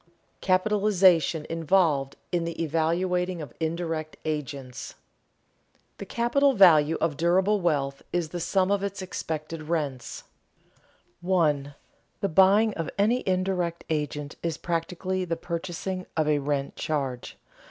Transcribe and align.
CAPITALIZATION 0.41 1.45
INVOLVED 1.45 2.15
IN 2.31 2.43
THE 2.43 2.59
EVALUATING 2.59 3.39
OF 3.39 3.53
INDIRECT 3.59 4.17
AGENTS 4.25 4.79
[Sidenote: 4.95 5.01
The 5.99 6.05
capital 6.07 6.53
value 6.53 6.97
of 6.99 7.17
durable 7.17 7.61
wealth 7.61 8.01
is 8.11 8.29
the 8.29 8.39
sum 8.39 8.71
of 8.71 8.81
its 8.81 9.03
expected 9.03 9.69
rents] 9.69 10.23
1. 11.21 11.75
_The 12.23 12.33
buying 12.33 12.73
of 12.73 12.89
any 12.97 13.21
indirect 13.27 13.83
agent 13.91 14.37
is 14.41 14.57
practically 14.57 15.23
the 15.23 15.37
purchasing 15.37 16.07
of 16.17 16.27
a 16.27 16.39
"rent 16.39 16.75
charge." 16.75 17.37